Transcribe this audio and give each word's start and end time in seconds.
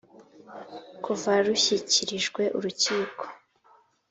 kuva 1.03 1.31
rushyikirijwe 1.45 2.43
urukiko. 2.57 3.25